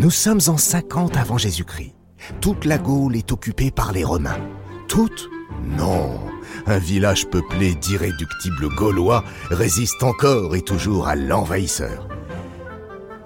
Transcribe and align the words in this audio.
Nous 0.00 0.10
sommes 0.10 0.40
en 0.46 0.56
50 0.56 1.18
avant 1.18 1.36
Jésus-Christ. 1.36 1.92
Toute 2.40 2.64
la 2.64 2.78
Gaule 2.78 3.16
est 3.16 3.32
occupée 3.32 3.70
par 3.70 3.92
les 3.92 4.02
Romains. 4.02 4.40
Toute 4.88 5.28
Non. 5.76 6.18
Un 6.66 6.78
village 6.78 7.26
peuplé 7.26 7.74
d'irréductibles 7.74 8.74
Gaulois 8.74 9.24
résiste 9.50 10.02
encore 10.02 10.56
et 10.56 10.62
toujours 10.62 11.06
à 11.06 11.16
l'envahisseur. 11.16 12.08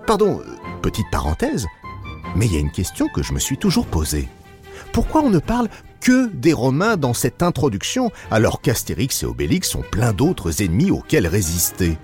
Pardon, 0.08 0.40
euh, 0.40 0.80
petite 0.82 1.06
parenthèse, 1.12 1.64
mais 2.34 2.46
il 2.46 2.54
y 2.54 2.56
a 2.56 2.60
une 2.60 2.72
question 2.72 3.06
que 3.06 3.22
je 3.22 3.34
me 3.34 3.38
suis 3.38 3.56
toujours 3.56 3.86
posée. 3.86 4.28
Pourquoi 4.92 5.22
on 5.22 5.30
ne 5.30 5.38
parle 5.38 5.68
que 6.00 6.26
des 6.26 6.52
Romains 6.52 6.96
dans 6.96 7.14
cette 7.14 7.44
introduction 7.44 8.10
alors 8.32 8.60
qu'Astérix 8.60 9.22
et 9.22 9.26
Obélix 9.26 9.68
sont 9.68 9.84
plein 9.92 10.12
d'autres 10.12 10.60
ennemis 10.60 10.90
auxquels 10.90 11.28
résister? 11.28 11.98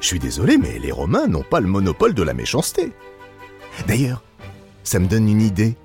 Je 0.00 0.06
suis 0.06 0.20
désolé, 0.20 0.58
mais 0.58 0.78
les 0.78 0.92
Romains 0.92 1.26
n'ont 1.26 1.42
pas 1.42 1.58
le 1.58 1.66
monopole 1.66 2.14
de 2.14 2.22
la 2.22 2.34
méchanceté. 2.34 2.92
D'ailleurs, 3.86 4.22
ça 4.84 4.98
me 4.98 5.06
donne 5.06 5.28
une 5.28 5.40
idée. 5.40 5.76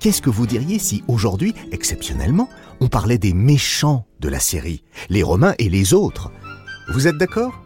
Qu'est-ce 0.00 0.22
que 0.22 0.30
vous 0.30 0.46
diriez 0.46 0.78
si 0.78 1.02
aujourd'hui, 1.08 1.54
exceptionnellement, 1.72 2.48
on 2.80 2.88
parlait 2.88 3.18
des 3.18 3.34
méchants 3.34 4.06
de 4.20 4.28
la 4.28 4.40
série, 4.40 4.84
les 5.08 5.22
Romains 5.22 5.54
et 5.58 5.68
les 5.68 5.94
autres? 5.94 6.30
Vous 6.88 7.06
êtes 7.06 7.18
d'accord? 7.18 7.62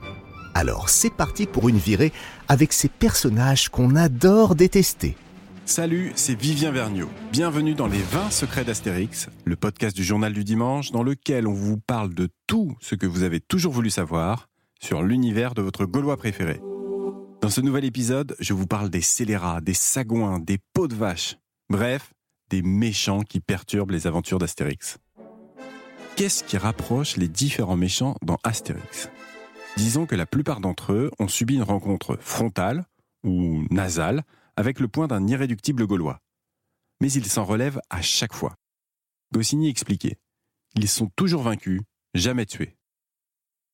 Alors 0.54 0.88
c'est 0.88 1.14
parti 1.14 1.46
pour 1.46 1.68
une 1.68 1.78
virée 1.78 2.12
avec 2.48 2.72
ces 2.72 2.88
personnages 2.88 3.68
qu'on 3.68 3.96
adore 3.96 4.54
détester. 4.54 5.16
Salut, 5.64 6.12
c'est 6.16 6.38
Vivien 6.38 6.72
Vergniaud. 6.72 7.08
Bienvenue 7.30 7.74
dans 7.74 7.86
les 7.86 8.02
20 8.02 8.30
secrets 8.30 8.64
d'Astérix, 8.64 9.28
le 9.44 9.56
podcast 9.56 9.94
du 9.94 10.02
journal 10.02 10.32
du 10.32 10.44
dimanche 10.44 10.90
dans 10.90 11.02
lequel 11.02 11.46
on 11.46 11.52
vous 11.52 11.78
parle 11.78 12.12
de 12.12 12.28
tout 12.46 12.76
ce 12.80 12.94
que 12.94 13.06
vous 13.06 13.22
avez 13.22 13.40
toujours 13.40 13.72
voulu 13.72 13.88
savoir 13.88 14.48
sur 14.80 15.02
l'univers 15.02 15.54
de 15.54 15.62
votre 15.62 15.86
Gaulois 15.86 16.16
préféré. 16.16 16.60
Dans 17.42 17.50
ce 17.50 17.60
nouvel 17.60 17.84
épisode, 17.84 18.36
je 18.38 18.54
vous 18.54 18.68
parle 18.68 18.88
des 18.88 19.00
scélérats, 19.00 19.60
des 19.60 19.74
sagouins, 19.74 20.38
des 20.38 20.58
pots 20.74 20.86
de 20.86 20.94
vache. 20.94 21.38
Bref, 21.68 22.14
des 22.50 22.62
méchants 22.62 23.22
qui 23.22 23.40
perturbent 23.40 23.90
les 23.90 24.06
aventures 24.06 24.38
d'Astérix. 24.38 24.98
Qu'est-ce 26.14 26.44
qui 26.44 26.56
rapproche 26.56 27.16
les 27.16 27.26
différents 27.26 27.76
méchants 27.76 28.14
dans 28.22 28.38
Astérix? 28.44 29.10
Disons 29.76 30.06
que 30.06 30.14
la 30.14 30.24
plupart 30.24 30.60
d'entre 30.60 30.92
eux 30.92 31.10
ont 31.18 31.26
subi 31.26 31.56
une 31.56 31.64
rencontre 31.64 32.16
frontale 32.20 32.86
ou 33.24 33.64
nasale 33.72 34.22
avec 34.54 34.78
le 34.78 34.86
point 34.86 35.08
d'un 35.08 35.26
irréductible 35.26 35.84
gaulois. 35.84 36.20
Mais 37.00 37.10
ils 37.10 37.26
s'en 37.26 37.44
relèvent 37.44 37.80
à 37.90 38.02
chaque 38.02 38.34
fois. 38.34 38.54
Goscinny 39.32 39.68
expliquait 39.68 40.16
Ils 40.76 40.88
sont 40.88 41.10
toujours 41.16 41.42
vaincus, 41.42 41.80
jamais 42.14 42.46
tués. 42.46 42.76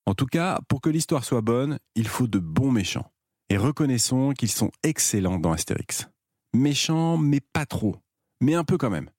En 0.07 0.15
tout 0.15 0.25
cas, 0.25 0.59
pour 0.67 0.81
que 0.81 0.89
l'histoire 0.89 1.23
soit 1.23 1.41
bonne, 1.41 1.77
il 1.93 2.07
faut 2.07 2.25
de 2.25 2.39
bons 2.39 2.71
méchants. 2.71 3.11
Et 3.51 3.57
reconnaissons 3.57 4.33
qu'ils 4.33 4.51
sont 4.51 4.71
excellents 4.83 5.39
dans 5.39 5.51
Astérix. 5.51 6.07
Méchants, 6.53 7.17
mais 7.17 7.39
pas 7.39 7.65
trop. 7.65 7.95
Mais 8.41 8.53
un 8.53 8.63
peu 8.63 8.77
quand 8.77 8.91
même. 8.91 9.09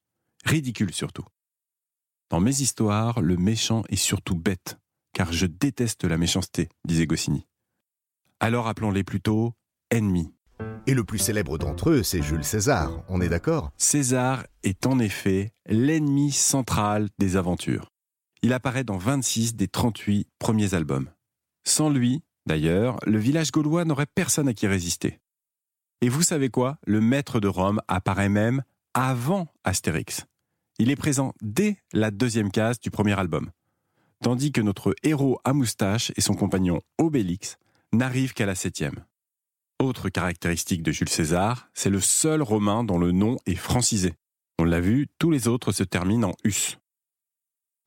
Ridicule 0.44 0.94
surtout. 0.94 1.24
Dans 2.30 2.38
mes 2.38 2.60
histoires, 2.60 3.20
le 3.20 3.36
méchant 3.36 3.82
est 3.88 3.96
surtout 3.96 4.36
bête, 4.36 4.78
car 5.12 5.32
je 5.32 5.46
déteste 5.46 6.04
la 6.04 6.16
méchanceté, 6.16 6.68
disait 6.84 7.08
Goscinny. 7.08 7.48
Alors 8.38 8.68
appelons-les 8.68 9.02
plutôt 9.02 9.52
ennemis. 9.90 10.32
Et 10.86 10.94
le 10.94 11.02
plus 11.02 11.18
célèbre 11.18 11.58
d'entre 11.58 11.90
eux, 11.90 12.02
c'est 12.04 12.22
Jules 12.22 12.44
César, 12.44 13.02
on 13.08 13.20
est 13.20 13.28
d'accord? 13.28 13.72
César 13.76 14.46
est 14.62 14.86
en 14.86 15.00
effet 15.00 15.52
l'ennemi 15.66 16.30
central 16.30 17.08
des 17.18 17.36
aventures. 17.36 17.90
Il 18.42 18.52
apparaît 18.52 18.84
dans 18.84 18.96
26 18.96 19.56
des 19.56 19.68
38 19.68 20.28
premiers 20.38 20.74
albums. 20.74 21.10
Sans 21.64 21.90
lui, 21.90 22.22
d'ailleurs, 22.46 22.98
le 23.06 23.18
village 23.18 23.50
gaulois 23.50 23.84
n'aurait 23.84 24.06
personne 24.06 24.48
à 24.48 24.54
qui 24.54 24.66
résister. 24.66 25.20
Et 26.00 26.08
vous 26.08 26.22
savez 26.22 26.48
quoi? 26.48 26.78
Le 26.86 27.00
maître 27.00 27.40
de 27.40 27.48
Rome 27.48 27.80
apparaît 27.88 28.28
même 28.28 28.62
avant 28.94 29.48
Astérix. 29.64 30.26
Il 30.78 30.90
est 30.90 30.96
présent 30.96 31.34
dès 31.42 31.76
la 31.92 32.10
deuxième 32.10 32.50
case 32.50 32.80
du 32.80 32.90
premier 32.90 33.18
album. 33.18 33.50
Tandis 34.22 34.52
que 34.52 34.60
notre 34.60 34.94
héros 35.02 35.38
à 35.44 35.52
moustache 35.52 36.12
et 36.16 36.20
son 36.20 36.34
compagnon 36.34 36.80
Obélix 36.98 37.58
n'arrivent 37.92 38.34
qu'à 38.34 38.46
la 38.46 38.54
septième. 38.54 39.04
Autre 39.78 40.10
caractéristique 40.10 40.82
de 40.82 40.92
Jules 40.92 41.08
César, 41.08 41.68
c'est 41.74 41.90
le 41.90 42.00
seul 42.00 42.42
romain 42.42 42.84
dont 42.84 42.98
le 42.98 43.12
nom 43.12 43.36
est 43.46 43.54
francisé. 43.54 44.14
On 44.58 44.64
l'a 44.64 44.80
vu, 44.80 45.06
tous 45.18 45.30
les 45.30 45.48
autres 45.48 45.72
se 45.72 45.84
terminent 45.84 46.30
en 46.30 46.34
us. 46.44 46.78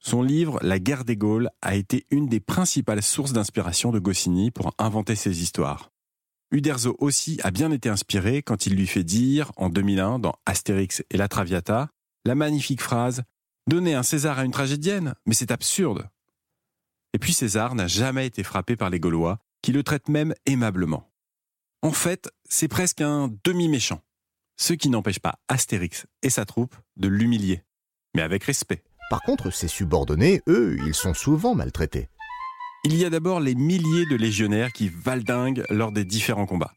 Son 0.06 0.22
livre 0.22 0.60
La 0.62 0.80
guerre 0.80 1.06
des 1.06 1.16
Gaules 1.16 1.50
a 1.62 1.76
été 1.76 2.06
une 2.12 2.28
des 2.28 2.42
principales 2.42 3.02
sources 3.02 3.32
d'inspiration 3.32 3.92
de 3.92 4.00
Goscinny 4.00 4.52
pour 4.52 4.74
inventer 4.78 5.16
ses 5.16 5.42
histoires. 5.42 5.92
Uderzo 6.52 6.98
aussi 7.00 7.40
a 7.42 7.52
bien 7.52 7.72
été 7.72 7.88
inspiré 7.88 8.44
quand 8.44 8.66
il 8.66 8.76
lui 8.76 8.86
fait 8.86 9.06
dire, 9.06 9.54
en 9.56 9.70
2001, 9.70 10.20
dans 10.20 10.36
Astérix 10.46 11.04
et 11.10 11.16
la 11.16 11.30
Traviata, 11.30 11.90
la 12.26 12.36
magnifique 12.36 12.82
phrase 12.82 13.24
Donner 13.66 13.94
un 13.94 14.04
César 14.04 14.40
à 14.40 14.44
une 14.44 14.52
tragédienne, 14.52 15.16
mais 15.26 15.34
c'est 15.34 15.52
absurde. 15.52 16.10
Et 17.14 17.18
puis 17.18 17.32
César 17.32 17.74
n'a 17.74 17.88
jamais 17.88 18.28
été 18.28 18.44
frappé 18.44 18.76
par 18.76 18.90
les 18.90 19.00
Gaulois, 19.00 19.40
qui 19.62 19.72
le 19.72 19.84
traitent 19.84 20.10
même 20.10 20.34
aimablement. 20.46 21.10
En 21.82 21.94
fait, 21.94 22.30
c'est 22.44 22.68
presque 22.68 23.00
un 23.00 23.34
demi-méchant. 23.46 24.02
Ce 24.58 24.74
qui 24.74 24.90
n'empêche 24.90 25.20
pas 25.20 25.40
Astérix 25.48 26.08
et 26.24 26.30
sa 26.30 26.44
troupe 26.44 26.76
de 26.98 27.08
l'humilier, 27.08 27.64
mais 28.16 28.22
avec 28.22 28.44
respect. 28.44 28.84
Par 29.10 29.22
contre, 29.22 29.52
ses 29.52 29.68
subordonnés, 29.68 30.42
eux, 30.48 30.78
ils 30.86 30.94
sont 30.94 31.14
souvent 31.14 31.56
maltraités. 31.56 32.10
Il 32.86 32.96
y 32.96 33.06
a 33.06 33.10
d'abord 33.10 33.40
les 33.40 33.56
milliers 33.56 34.06
de 34.06 34.16
légionnaires 34.16 34.74
qui 34.74 34.90
valdinguent 34.90 35.66
lors 35.70 35.92
des 35.92 36.04
différents 36.04 36.46
combats. 36.46 36.74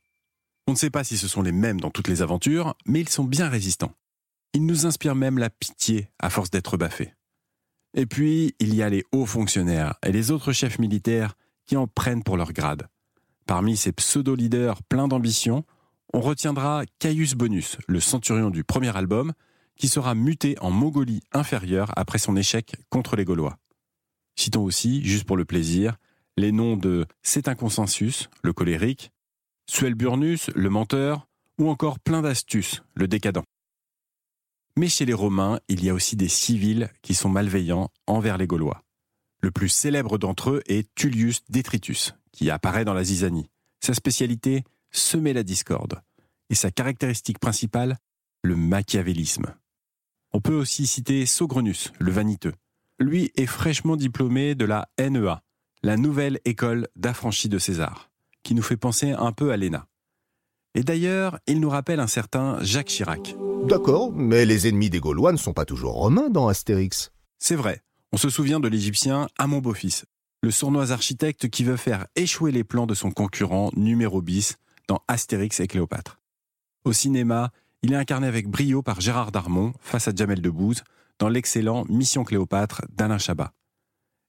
On 0.69 0.72
ne 0.72 0.76
sait 0.76 0.91
pas 0.91 1.04
si 1.04 1.16
ce 1.16 1.28
sont 1.28 1.42
les 1.42 1.53
mêmes 1.53 1.81
dans 1.81 1.91
toutes 1.91 2.09
les 2.09 2.22
aventures, 2.22 2.75
mais 2.86 3.00
ils 3.00 3.09
sont 3.09 3.25
bien 3.25 3.48
résistants. 3.48 3.94
Ils 4.53 4.66
nous 4.66 4.86
inspirent 4.86 5.15
même 5.15 5.38
la 5.38 5.50
pitié 5.50 6.09
à 6.19 6.31
force 6.31 6.50
d'être 6.50 6.76
baffés. 6.76 7.15
Et 7.94 8.06
puis, 8.06 8.54
il 8.59 8.75
y 8.75 8.82
a 8.82 8.88
les 8.88 9.04
hauts 9.12 9.26
fonctionnaires 9.26 9.94
et 10.04 10.12
les 10.12 10.31
autres 10.31 10.53
chefs 10.53 10.78
militaires 10.78 11.34
qui 11.66 11.76
en 11.76 11.86
prennent 11.86 12.22
pour 12.22 12.36
leur 12.36 12.53
grade. 12.53 12.88
Parmi 13.47 13.76
ces 13.76 13.92
pseudo-leaders 13.92 14.82
pleins 14.82 15.09
d'ambition, 15.09 15.65
on 16.12 16.20
retiendra 16.20 16.84
Caius 16.98 17.34
Bonus, 17.34 17.78
le 17.88 18.00
centurion 18.00 18.50
du 18.50 18.65
premier 18.65 18.97
album, 18.97 19.32
qui 19.76 19.88
sera 19.88 20.14
muté 20.14 20.56
en 20.60 20.70
Mongolie 20.70 21.22
inférieure 21.32 21.92
après 21.97 22.19
son 22.19 22.37
échec 22.37 22.76
contre 22.91 23.16
les 23.16 23.25
Gaulois. 23.25 23.59
Citons 24.37 24.64
aussi, 24.64 25.04
juste 25.04 25.25
pour 25.25 25.37
le 25.37 25.44
plaisir, 25.44 25.97
les 26.37 26.53
noms 26.53 26.76
de 26.76 27.06
C'est 27.22 27.48
un 27.48 27.54
consensus, 27.54 28.28
le 28.42 28.53
colérique, 28.53 29.10
Suelburnus, 29.69 30.50
le 30.54 30.70
menteur, 30.70 31.26
ou 31.59 31.70
encore 31.70 31.98
plein 31.98 32.22
d'astuces, 32.22 32.82
le 32.94 33.09
décadent. 33.09 33.42
Mais 34.76 34.88
chez 34.88 35.06
les 35.06 35.15
Romains, 35.15 35.59
il 35.69 35.82
y 35.84 35.88
a 35.88 35.94
aussi 35.94 36.16
des 36.16 36.28
civils 36.28 36.91
qui 37.03 37.15
sont 37.15 37.31
malveillants 37.31 37.91
envers 38.06 38.36
les 38.36 38.47
Gaulois. 38.47 38.82
Le 39.41 39.50
plus 39.50 39.70
célèbre 39.70 40.19
d'entre 40.19 40.50
eux 40.50 40.62
est 40.66 40.94
Tullius 40.94 41.42
Detritus, 41.48 42.15
qui 42.32 42.50
apparaît 42.50 42.84
dans 42.84 42.94
la 42.94 43.04
zizanie. 43.04 43.50
Sa 43.81 43.94
spécialité, 43.94 44.65
semer 44.91 45.32
la 45.32 45.42
discorde. 45.42 46.03
Et 46.50 46.54
sa 46.54 46.70
caractéristique 46.70 47.38
principale, 47.38 47.97
le 48.42 48.54
machiavélisme. 48.54 49.54
On 50.36 50.41
peut 50.42 50.54
aussi 50.54 50.86
citer 50.86 51.24
Sogrenus, 51.24 51.94
le 51.98 52.12
vaniteux. 52.12 52.52
Lui 52.98 53.32
est 53.36 53.47
fraîchement 53.47 53.97
diplômé 53.97 54.54
de 54.54 54.66
la 54.66 54.86
NEA, 55.00 55.41
la 55.82 55.97
nouvelle 55.97 56.41
école 56.44 56.88
d'affranchis 56.94 57.48
de 57.48 57.58
César, 57.58 58.10
qui 58.42 58.54
nous 58.54 58.60
fait 58.60 58.76
penser 58.76 59.12
un 59.12 59.32
peu 59.32 59.50
à 59.50 59.56
l'ENA. 59.56 59.86
Et 60.74 60.82
d'ailleurs, 60.82 61.38
il 61.47 61.58
nous 61.58 61.70
rappelle 61.70 62.00
un 62.00 62.06
certain 62.06 62.58
Jacques 62.60 62.88
Chirac. 62.88 63.34
D'accord, 63.64 64.12
mais 64.12 64.44
les 64.44 64.69
ennemis 64.69 64.91
des 64.91 65.00
Gaulois 65.00 65.32
ne 65.32 65.38
sont 65.38 65.54
pas 65.54 65.64
toujours 65.64 65.94
romains 65.94 66.28
dans 66.28 66.48
Astérix. 66.48 67.12
C'est 67.38 67.56
vrai, 67.56 67.80
on 68.12 68.18
se 68.18 68.28
souvient 68.28 68.60
de 68.60 68.68
l'Égyptien 68.68 69.28
Amon 69.38 69.60
Beau-Fils, 69.60 70.04
le 70.42 70.50
sournois 70.50 70.91
architecte 70.91 71.48
qui 71.48 71.64
veut 71.64 71.78
faire 71.78 72.08
échouer 72.14 72.53
les 72.53 72.62
plans 72.62 72.86
de 72.86 72.92
son 72.92 73.10
concurrent 73.10 73.70
numéro 73.74 74.20
bis 74.20 74.58
dans 74.86 75.00
Astérix 75.09 75.60
et 75.60 75.66
Cléopâtre. 75.66 76.21
Au 76.84 76.92
cinéma, 76.92 77.53
il 77.82 77.92
est 77.92 77.96
incarné 77.96 78.26
avec 78.26 78.48
brio 78.48 78.82
par 78.82 79.00
Gérard 79.00 79.32
Darmon 79.32 79.72
face 79.80 80.08
à 80.08 80.14
Jamel 80.14 80.40
Debbouze 80.40 80.82
dans 81.18 81.28
l'excellent 81.28 81.84
Mission 81.88 82.24
Cléopâtre 82.24 82.82
d'Alain 82.90 83.18
Chabat. 83.18 83.52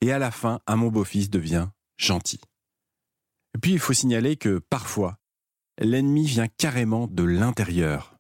Et 0.02 0.12
à 0.12 0.20
la 0.20 0.32
fin, 0.32 0.60
Amon 0.66 0.90
Beau-Fils 0.90 1.30
devient 1.30 1.70
gentil. 1.98 2.40
Puis 3.62 3.74
il 3.74 3.80
faut 3.80 3.94
signaler 3.94 4.36
que 4.36 4.60
parfois, 4.60 5.18
l'ennemi 5.80 6.26
vient 6.26 6.48
carrément 6.48 7.08
de 7.08 7.24
l'intérieur. 7.24 8.16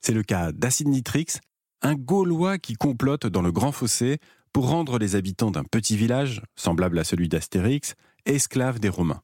C'est 0.00 0.14
le 0.14 0.22
cas 0.22 0.52
d'Acide 0.52 0.88
Nitrix, 0.88 1.38
un 1.82 1.94
Gaulois 1.94 2.58
qui 2.58 2.74
complote 2.74 3.26
dans 3.26 3.42
le 3.42 3.52
Grand 3.52 3.72
Fossé 3.72 4.18
pour 4.52 4.68
rendre 4.68 4.98
les 4.98 5.16
habitants 5.16 5.50
d'un 5.50 5.64
petit 5.64 5.96
village, 5.96 6.42
semblable 6.56 6.98
à 6.98 7.04
celui 7.04 7.28
d'Astérix, 7.28 7.94
esclaves 8.24 8.78
des 8.78 8.88
Romains. 8.88 9.22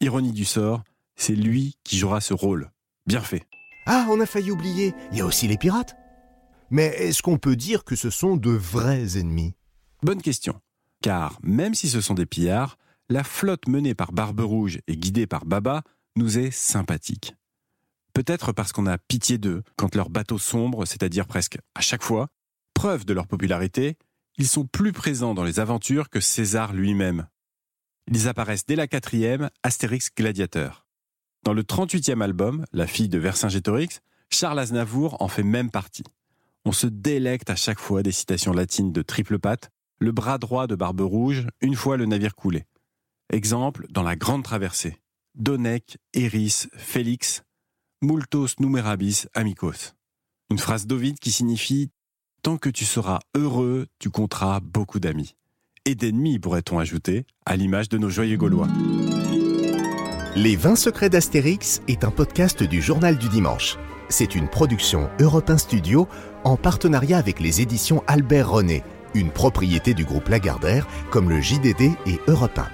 Ironie 0.00 0.32
du 0.32 0.44
sort, 0.44 0.82
c'est 1.16 1.36
lui 1.36 1.76
qui 1.84 1.98
jouera 1.98 2.20
ce 2.20 2.34
rôle. 2.34 2.70
Bien 3.06 3.20
fait. 3.20 3.46
Ah, 3.86 4.06
on 4.10 4.20
a 4.20 4.26
failli 4.26 4.50
oublier, 4.50 4.94
il 5.12 5.18
y 5.18 5.20
a 5.20 5.26
aussi 5.26 5.46
les 5.46 5.58
pirates. 5.58 5.96
Mais 6.70 6.86
est-ce 6.86 7.22
qu'on 7.22 7.38
peut 7.38 7.56
dire 7.56 7.84
que 7.84 7.96
ce 7.96 8.10
sont 8.10 8.36
de 8.36 8.50
vrais 8.50 9.18
ennemis? 9.18 9.54
Bonne 10.02 10.22
question. 10.22 10.60
Car 11.02 11.38
même 11.42 11.74
si 11.74 11.88
ce 11.88 12.00
sont 12.00 12.14
des 12.14 12.26
pillards, 12.26 12.78
la 13.10 13.24
flotte 13.24 13.68
menée 13.68 13.94
par 13.94 14.12
Barbe 14.12 14.40
Rouge 14.40 14.78
et 14.86 14.96
guidée 14.96 15.26
par 15.26 15.44
Baba 15.44 15.82
nous 16.16 16.38
est 16.38 16.50
sympathique. 16.50 17.34
Peut-être 18.14 18.52
parce 18.52 18.72
qu'on 18.72 18.86
a 18.86 18.96
pitié 18.96 19.38
d'eux 19.38 19.62
quand 19.76 19.94
leur 19.94 20.08
bateau 20.08 20.38
sombre, 20.38 20.86
c'est-à-dire 20.86 21.26
presque 21.26 21.58
à 21.74 21.80
chaque 21.80 22.02
fois. 22.02 22.28
Preuve 22.72 23.04
de 23.04 23.12
leur 23.12 23.26
popularité, 23.26 23.98
ils 24.38 24.48
sont 24.48 24.66
plus 24.66 24.92
présents 24.92 25.34
dans 25.34 25.44
les 25.44 25.60
aventures 25.60 26.08
que 26.08 26.20
César 26.20 26.72
lui-même. 26.72 27.28
Ils 28.10 28.28
apparaissent 28.28 28.66
dès 28.66 28.76
la 28.76 28.86
quatrième, 28.86 29.50
Astérix 29.62 30.10
Gladiateur. 30.16 30.83
Dans 31.44 31.52
le 31.52 31.62
38e 31.62 32.22
album, 32.22 32.64
La 32.72 32.86
fille 32.86 33.10
de 33.10 33.18
Vercingétorix, 33.18 34.00
Charles 34.30 34.58
Aznavour 34.58 35.20
en 35.20 35.28
fait 35.28 35.42
même 35.42 35.70
partie. 35.70 36.04
On 36.64 36.72
se 36.72 36.86
délecte 36.86 37.50
à 37.50 37.54
chaque 37.54 37.78
fois 37.78 38.02
des 38.02 38.12
citations 38.12 38.54
latines 38.54 38.92
de 38.92 39.02
Triple 39.02 39.38
Patte, 39.38 39.70
le 39.98 40.10
bras 40.10 40.38
droit 40.38 40.66
de 40.66 40.74
Barbe 40.74 41.02
Rouge, 41.02 41.46
une 41.60 41.74
fois 41.74 41.98
le 41.98 42.06
navire 42.06 42.34
coulé. 42.34 42.64
Exemple 43.30 43.86
dans 43.90 44.02
la 44.02 44.16
Grande 44.16 44.42
Traversée. 44.42 44.96
Donec, 45.34 45.98
Eris, 46.14 46.68
Félix, 46.76 47.42
multos 48.00 48.58
numerabis 48.58 49.28
amicos. 49.34 49.94
Une 50.50 50.58
phrase 50.58 50.86
d'Ovid 50.86 51.18
qui 51.18 51.30
signifie 51.30 51.90
Tant 52.42 52.56
que 52.56 52.70
tu 52.70 52.86
seras 52.86 53.20
heureux, 53.34 53.86
tu 53.98 54.08
compteras 54.08 54.60
beaucoup 54.60 54.98
d'amis. 54.98 55.34
Et 55.84 55.94
d'ennemis, 55.94 56.38
pourrait-on 56.38 56.78
ajouter, 56.78 57.26
à 57.44 57.56
l'image 57.56 57.90
de 57.90 57.98
nos 57.98 58.08
joyeux 58.08 58.38
Gaulois. 58.38 58.68
Les 60.36 60.56
20 60.56 60.74
secrets 60.74 61.10
d'Astérix 61.10 61.80
est 61.86 62.02
un 62.02 62.10
podcast 62.10 62.64
du 62.64 62.82
Journal 62.82 63.16
du 63.16 63.28
Dimanche. 63.28 63.78
C'est 64.08 64.34
une 64.34 64.48
production 64.48 65.08
Europe 65.20 65.48
1 65.48 65.58
Studio 65.58 66.08
en 66.42 66.56
partenariat 66.56 67.18
avec 67.18 67.38
les 67.38 67.60
éditions 67.60 68.02
Albert 68.08 68.50
René, 68.50 68.82
une 69.14 69.30
propriété 69.30 69.94
du 69.94 70.04
groupe 70.04 70.28
Lagardère 70.28 70.88
comme 71.12 71.30
le 71.30 71.40
JDD 71.40 71.82
et 72.06 72.18
Europe 72.26 72.58
1. 72.58 72.66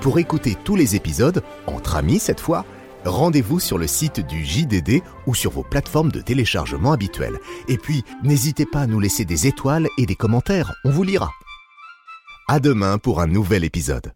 Pour 0.00 0.18
écouter 0.18 0.56
tous 0.64 0.76
les 0.76 0.96
épisodes, 0.96 1.42
entre 1.66 1.96
amis 1.96 2.18
cette 2.18 2.40
fois, 2.40 2.64
rendez-vous 3.04 3.60
sur 3.60 3.76
le 3.76 3.86
site 3.86 4.26
du 4.26 4.42
JDD 4.42 5.02
ou 5.26 5.34
sur 5.34 5.50
vos 5.50 5.62
plateformes 5.62 6.10
de 6.10 6.22
téléchargement 6.22 6.92
habituelles. 6.92 7.38
Et 7.68 7.76
puis, 7.76 8.02
n'hésitez 8.22 8.64
pas 8.64 8.80
à 8.80 8.86
nous 8.86 8.98
laisser 8.98 9.26
des 9.26 9.46
étoiles 9.46 9.88
et 9.98 10.06
des 10.06 10.16
commentaires, 10.16 10.72
on 10.86 10.90
vous 10.90 11.02
lira. 11.02 11.30
À 12.48 12.60
demain 12.60 12.96
pour 12.96 13.20
un 13.20 13.26
nouvel 13.26 13.62
épisode. 13.62 14.14